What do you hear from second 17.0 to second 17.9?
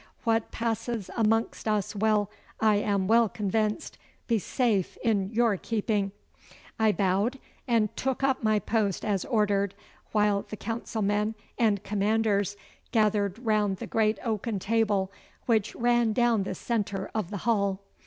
of the hall.